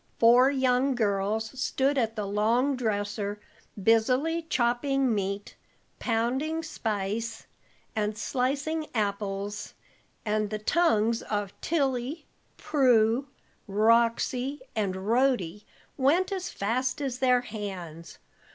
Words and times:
Four 0.17 0.49
young 0.49 0.95
girls 0.95 1.51
stood 1.61 1.95
at 1.95 2.15
the 2.15 2.25
long 2.25 2.75
dresser, 2.75 3.39
busily 3.83 4.41
chopping 4.49 5.13
meat, 5.13 5.55
pounding 5.99 6.63
spice, 6.63 7.45
and 7.95 8.17
slicing 8.17 8.87
apples; 8.95 9.75
and 10.25 10.49
the 10.49 10.57
tongues 10.57 11.21
of 11.21 11.53
Tilly, 11.61 12.25
Prue, 12.57 13.27
Roxy, 13.67 14.61
and 14.75 15.05
Rhody 15.07 15.67
went 15.97 16.31
as 16.31 16.49
fast 16.49 16.99
as 16.99 17.19
their 17.19 17.41
hands. 17.41 18.17